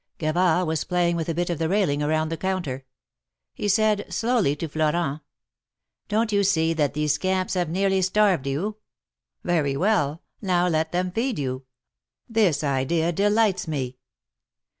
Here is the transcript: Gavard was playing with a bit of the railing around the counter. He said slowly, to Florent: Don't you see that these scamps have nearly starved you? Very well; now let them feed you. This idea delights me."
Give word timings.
Gavard 0.17 0.65
was 0.65 0.83
playing 0.83 1.15
with 1.15 1.29
a 1.29 1.33
bit 1.35 1.51
of 1.51 1.59
the 1.59 1.69
railing 1.69 2.01
around 2.01 2.29
the 2.29 2.35
counter. 2.35 2.85
He 3.53 3.67
said 3.67 4.11
slowly, 4.11 4.55
to 4.55 4.67
Florent: 4.67 5.21
Don't 6.07 6.31
you 6.31 6.43
see 6.43 6.73
that 6.73 6.95
these 6.95 7.13
scamps 7.13 7.53
have 7.53 7.69
nearly 7.69 8.01
starved 8.01 8.47
you? 8.47 8.77
Very 9.43 9.77
well; 9.77 10.23
now 10.41 10.67
let 10.67 10.91
them 10.91 11.11
feed 11.11 11.37
you. 11.37 11.65
This 12.27 12.63
idea 12.63 13.11
delights 13.11 13.67
me." 13.67 13.99